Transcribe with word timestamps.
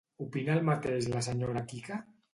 Opina 0.25 0.55
el 0.55 0.65
mateix 0.69 1.11
la 1.17 1.23
senyora 1.29 1.67
Quica? 1.73 2.05